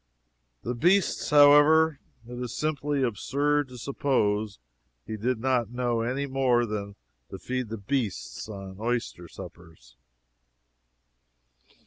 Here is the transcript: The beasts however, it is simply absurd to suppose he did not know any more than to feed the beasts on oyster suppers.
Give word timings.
The 0.63 0.73
beasts 0.73 1.29
however, 1.29 1.99
it 2.27 2.39
is 2.39 2.57
simply 2.57 3.03
absurd 3.03 3.67
to 3.67 3.77
suppose 3.77 4.57
he 5.05 5.15
did 5.15 5.37
not 5.39 5.69
know 5.69 6.01
any 6.01 6.25
more 6.25 6.65
than 6.65 6.95
to 7.29 7.37
feed 7.37 7.69
the 7.69 7.77
beasts 7.77 8.49
on 8.49 8.77
oyster 8.79 9.27
suppers. 9.27 9.97